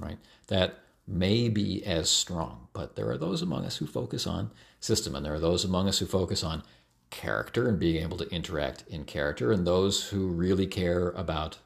[0.00, 0.18] right?
[0.48, 5.14] That may be as strong, but there are those among us who focus on system,
[5.14, 6.62] and there are those among us who focus on
[7.10, 11.58] character and being able to interact in character, and those who really care about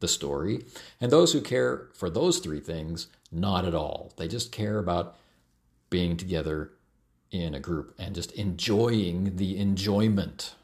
[0.00, 0.64] the story,
[1.00, 4.12] and those who care for those three things not at all.
[4.16, 5.16] They just care about
[5.90, 6.72] being together
[7.30, 10.54] in a group and just enjoying the enjoyment.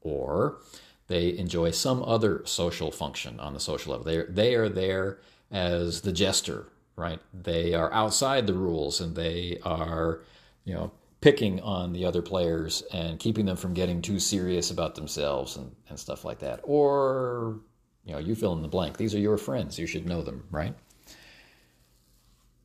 [0.00, 0.58] Or
[1.06, 4.04] they enjoy some other social function on the social level.
[4.04, 5.18] They, they are there
[5.50, 6.66] as the jester,
[6.98, 7.20] right?
[7.32, 10.22] They are outside the rules and they are,
[10.64, 14.94] you know, picking on the other players and keeping them from getting too serious about
[14.94, 16.60] themselves and, and stuff like that.
[16.62, 17.60] Or,
[18.04, 18.96] you know, you fill in the blank.
[18.96, 19.78] These are your friends.
[19.78, 20.74] You should know them, right?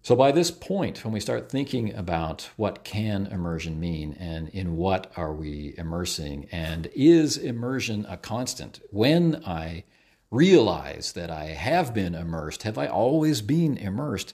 [0.02, 4.76] So by this point, when we start thinking about what can immersion mean and in
[4.76, 8.82] what are we immersing and is immersion a constant?
[8.92, 9.86] When I
[10.34, 14.34] realize that I have been immersed, have I always been immersed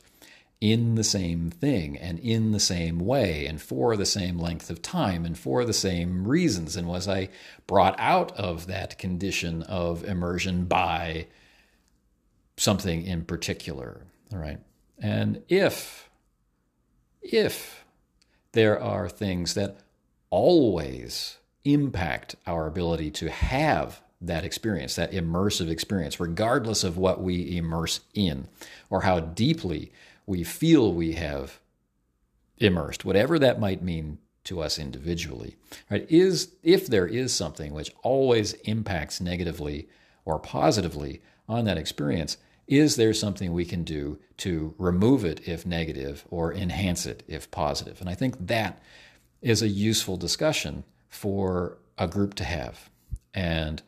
[0.61, 4.81] in the same thing and in the same way and for the same length of
[4.81, 6.77] time and for the same reasons?
[6.77, 7.29] And was I
[7.67, 11.27] brought out of that condition of immersion by
[12.55, 14.01] something in particular?
[14.31, 14.59] All right.
[14.97, 16.09] And if,
[17.21, 17.83] if
[18.53, 19.79] there are things that
[20.29, 27.57] always impact our ability to have that experience, that immersive experience, regardless of what we
[27.57, 28.47] immerse in
[28.89, 29.91] or how deeply
[30.25, 31.59] we feel we have
[32.57, 35.55] immersed, whatever that might mean to us individually,
[35.89, 36.05] right?
[36.09, 39.87] Is if there is something which always impacts negatively
[40.25, 45.65] or positively on that experience, is there something we can do to remove it if
[45.65, 47.99] negative or enhance it if positive?
[47.99, 48.81] And I think that
[49.41, 52.89] is a useful discussion for a group to have.
[53.33, 53.81] And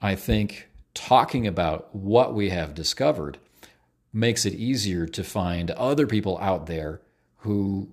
[0.00, 3.38] I think talking about what we have discovered
[4.12, 7.00] makes it easier to find other people out there
[7.38, 7.88] who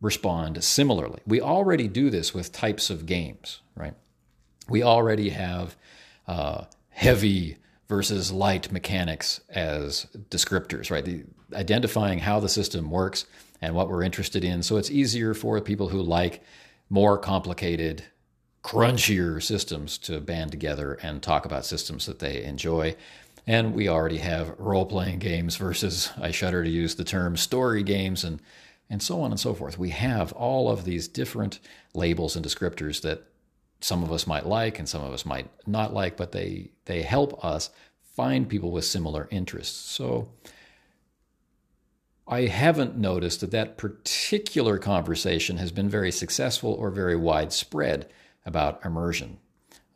[0.00, 1.20] respond similarly.
[1.26, 3.94] We already do this with types of games, right?
[4.68, 5.76] We already have
[6.26, 7.56] uh, heavy
[7.88, 11.04] versus light mechanics as descriptors, right?
[11.04, 13.26] The, identifying how the system works
[13.60, 14.62] and what we're interested in.
[14.62, 16.42] So it's easier for people who like
[16.90, 18.04] more complicated,
[18.64, 22.96] crunchier systems to band together and talk about systems that they enjoy.
[23.46, 27.82] And we already have role playing games versus, I shudder to use the term, story
[27.82, 28.40] games and,
[28.88, 29.78] and so on and so forth.
[29.78, 31.60] We have all of these different
[31.92, 33.24] labels and descriptors that
[33.82, 37.02] some of us might like and some of us might not like, but they, they
[37.02, 37.68] help us
[38.16, 39.78] find people with similar interests.
[39.90, 40.30] So
[42.26, 48.08] I haven't noticed that that particular conversation has been very successful or very widespread
[48.44, 49.38] about immersion.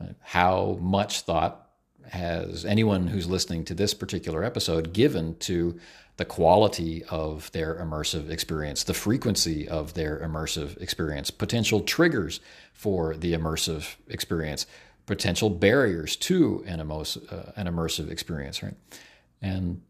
[0.01, 1.69] Uh, how much thought
[2.11, 5.79] has anyone who's listening to this particular episode given to
[6.17, 12.41] the quality of their immersive experience, the frequency of their immersive experience, potential triggers
[12.73, 14.67] for the immersive experience,
[15.07, 18.75] potential barriers to an, immersive, uh, an immersive experience, right?
[19.41, 19.83] And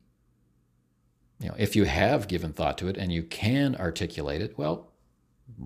[1.41, 4.91] you know, if you have given thought to it and you can articulate it, well,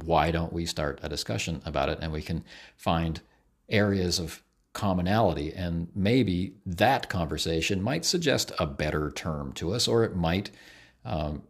[0.04, 2.44] why don't we start a discussion about it and we can
[2.76, 3.20] find
[3.68, 5.52] areas of commonality.
[5.52, 10.50] And maybe that conversation might suggest a better term to us, or it might
[11.04, 11.42] um,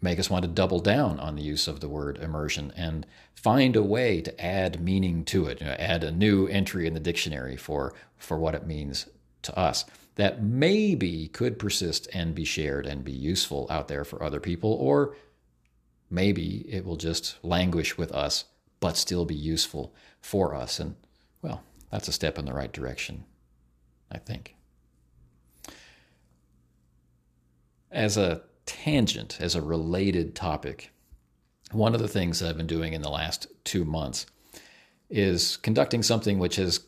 [0.00, 3.76] make us want to double down on the use of the word immersion and find
[3.76, 7.00] a way to add meaning to it, you know, add a new entry in the
[7.00, 9.06] dictionary for, for what it means
[9.42, 9.84] to us
[10.16, 14.72] that maybe could persist and be shared and be useful out there for other people,
[14.74, 15.16] or
[16.10, 18.44] maybe it will just languish with us
[18.80, 20.80] but still be useful for us.
[20.80, 20.96] And
[21.42, 23.24] well, that's a step in the right direction,
[24.10, 24.56] I think.
[27.90, 30.90] As a tangent, as a related topic,
[31.72, 34.26] one of the things that I've been doing in the last two months
[35.08, 36.80] is conducting something which has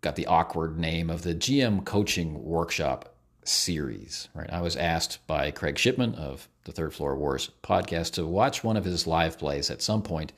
[0.00, 3.09] got the awkward name of the GM Coaching Workshop
[3.44, 4.28] series.
[4.34, 8.62] Right, I was asked by Craig Shipman of the Third Floor Wars podcast to watch
[8.62, 10.32] one of his live plays at some point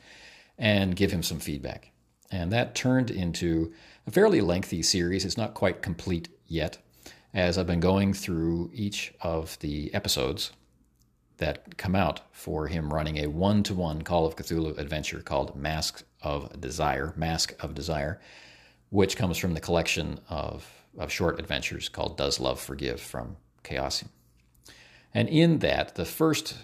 [0.58, 1.90] and give him some feedback.
[2.30, 3.72] And that turned into
[4.06, 5.24] a fairly lengthy series.
[5.24, 6.78] It's not quite complete yet,
[7.34, 10.52] as I've been going through each of the episodes
[11.38, 15.56] that come out for him running a one to one Call of Cthulhu adventure called
[15.56, 18.20] Mask of Desire, Mask of Desire,
[18.92, 24.08] which comes from the collection of, of short adventures called Does Love Forgive from Chaosium.
[25.14, 26.58] And in that, the first,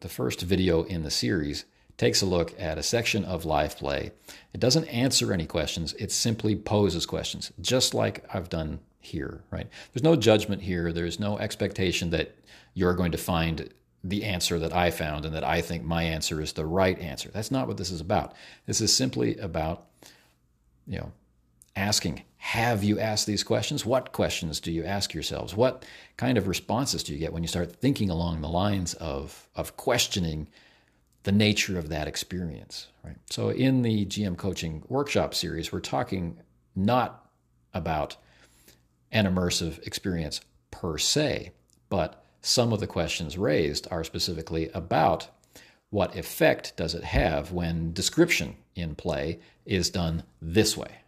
[0.00, 1.64] the first video in the series
[1.96, 4.10] takes a look at a section of live play.
[4.52, 9.68] It doesn't answer any questions, it simply poses questions, just like I've done here, right?
[9.92, 12.34] There's no judgment here, there's no expectation that
[12.74, 16.40] you're going to find the answer that I found and that I think my answer
[16.40, 17.30] is the right answer.
[17.32, 18.34] That's not what this is about.
[18.66, 19.86] This is simply about,
[20.88, 21.12] you know,
[21.76, 23.84] asking, have you asked these questions?
[23.84, 25.54] What questions do you ask yourselves?
[25.54, 25.84] What
[26.16, 29.76] kind of responses do you get when you start thinking along the lines of, of
[29.76, 30.48] questioning
[31.24, 33.16] the nature of that experience, right?
[33.28, 36.38] So in the GM coaching workshop series, we're talking
[36.74, 37.30] not
[37.74, 38.16] about
[39.12, 40.40] an immersive experience
[40.70, 41.52] per se,
[41.88, 45.28] but some of the questions raised are specifically about
[45.90, 51.00] what effect does it have when description in play is done this way?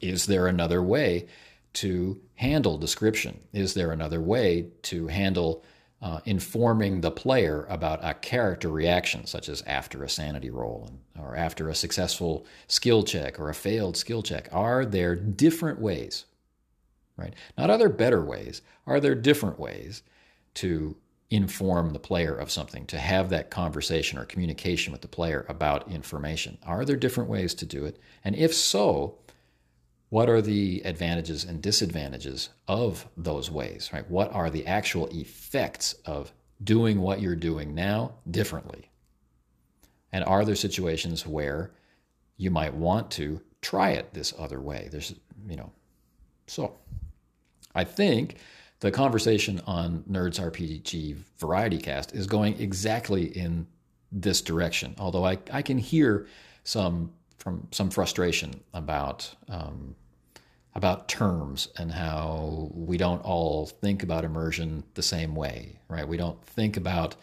[0.00, 1.26] Is there another way
[1.74, 3.40] to handle description?
[3.52, 5.64] Is there another way to handle
[6.02, 11.36] uh, informing the player about a character reaction, such as after a sanity roll or
[11.36, 14.48] after a successful skill check or a failed skill check?
[14.50, 16.24] Are there different ways,
[17.16, 17.34] right?
[17.58, 20.02] Not are there better ways, are there different ways
[20.54, 20.96] to
[21.30, 25.90] inform the player of something, to have that conversation or communication with the player about
[25.90, 26.58] information?
[26.64, 27.98] Are there different ways to do it?
[28.24, 29.18] And if so,
[30.10, 34.08] what are the advantages and disadvantages of those ways, right?
[34.10, 36.32] What are the actual effects of
[36.62, 38.90] doing what you're doing now differently?
[40.12, 41.70] And are there situations where
[42.36, 44.88] you might want to try it this other way?
[44.90, 45.14] There's,
[45.48, 45.70] you know,
[46.48, 46.76] so
[47.74, 48.36] I think
[48.80, 53.68] the conversation on Nerds RPG Variety Cast is going exactly in
[54.10, 54.96] this direction.
[54.98, 56.26] Although I, I can hear
[56.64, 59.96] some from some frustration about um,
[60.74, 66.06] about terms and how we don't all think about immersion the same way, right?
[66.06, 67.16] We don't think about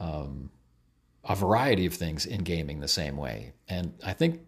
[0.00, 0.50] um,
[1.24, 3.52] a variety of things in gaming the same way.
[3.68, 4.40] And I think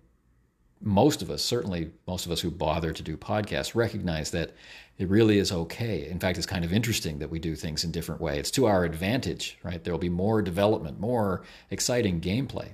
[0.81, 4.55] most of us, certainly most of us who bother to do podcasts, recognize that
[4.97, 6.09] it really is okay.
[6.09, 8.39] In fact, it's kind of interesting that we do things in different ways.
[8.39, 9.83] It's to our advantage, right?
[9.83, 12.69] There will be more development, more exciting gameplay.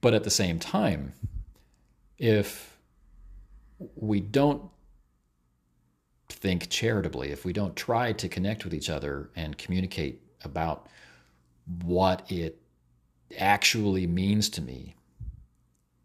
[0.00, 1.12] But at the same time,
[2.18, 2.76] if
[3.94, 4.62] we don't
[6.28, 10.88] think charitably, if we don't try to connect with each other and communicate about
[11.82, 12.60] what it
[13.38, 14.94] actually means to me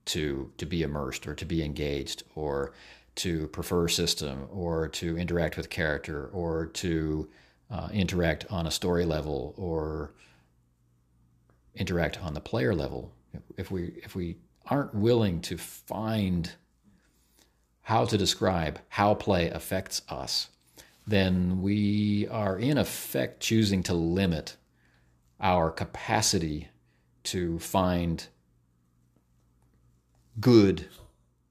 [0.05, 2.73] to to be immersed or to be engaged or
[3.15, 7.29] to prefer system or to interact with character or to
[7.71, 10.13] uh, interact on a story level or
[11.75, 13.13] interact on the player level.
[13.57, 14.37] If we if we
[14.67, 16.51] aren't willing to find
[17.81, 20.49] how to describe how play affects us
[21.05, 24.55] then we are in effect choosing to limit
[25.39, 26.69] our capacity
[27.23, 28.27] to find
[30.39, 30.87] good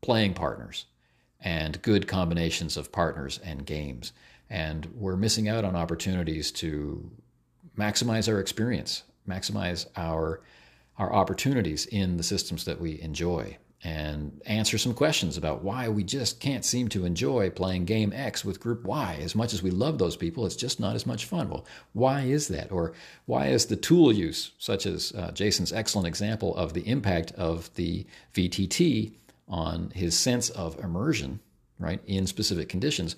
[0.00, 0.86] playing partners
[1.40, 4.12] and good combinations of partners and games.
[4.48, 7.10] And we're missing out on opportunities to
[7.76, 10.42] maximize our experience, maximize our
[10.99, 16.05] our opportunities in the systems that we enjoy and answer some questions about why we
[16.05, 19.18] just can't seem to enjoy playing game X with group Y.
[19.20, 21.49] As much as we love those people, it's just not as much fun.
[21.49, 22.70] Well, why is that?
[22.70, 22.93] Or
[23.26, 27.74] why is the tool use, such as uh, Jason's excellent example of the impact of
[27.74, 29.14] the VTT
[29.49, 31.40] on his sense of immersion,
[31.80, 33.16] right, in specific conditions?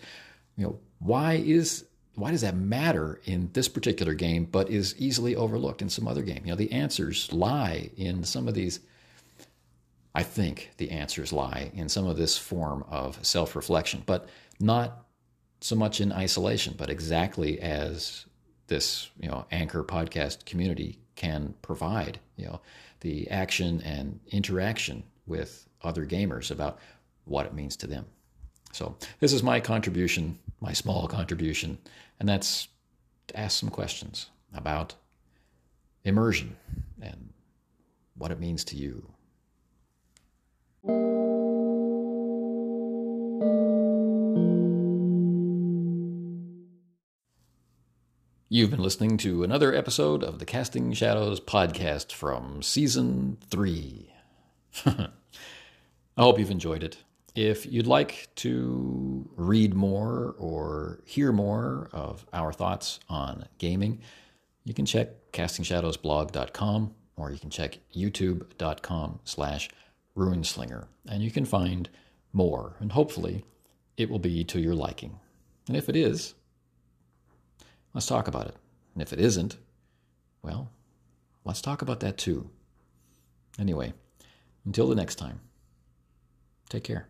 [0.57, 5.35] You know, why is why does that matter in this particular game, but is easily
[5.35, 6.43] overlooked in some other game?
[6.45, 8.81] You know, the answers lie in some of these
[10.17, 14.29] I think the answers lie in some of this form of self reflection, but
[14.61, 15.07] not
[15.61, 18.27] so much in isolation, but exactly as
[18.67, 22.61] this you know anchor podcast community can provide you know
[23.01, 26.79] the action and interaction with other gamers about
[27.25, 28.07] what it means to them
[28.73, 31.79] so this is my contribution my small contribution
[32.19, 32.69] and that's
[33.29, 34.95] to ask some questions about
[36.05, 36.57] immersion
[37.01, 37.31] and
[38.17, 39.15] what it means to you
[48.55, 54.13] You've been listening to another episode of the Casting Shadows podcast from season three.
[54.87, 55.09] I
[56.17, 56.99] hope you've enjoyed it.
[57.35, 64.01] If you'd like to read more or hear more of our thoughts on gaming,
[64.65, 69.69] you can check castingshadowsblog.com or you can check youtube.com slash
[70.17, 71.89] runeslinger and you can find
[72.33, 73.45] more and hopefully
[73.97, 75.19] it will be to your liking.
[75.67, 76.35] And if it is,
[77.95, 78.57] Let's talk about it.
[78.93, 79.57] And if it isn't,
[80.43, 80.71] well,
[81.45, 82.51] let's talk about that too.
[83.59, 83.95] Anyway,
[84.65, 85.41] until the next time,
[86.69, 87.09] take care.